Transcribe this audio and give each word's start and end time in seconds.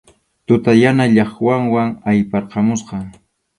Tuta 0.47 0.71
yana 0.83 1.05
laqhanwan 1.17 1.89
ayparqamusqa. 2.09 2.95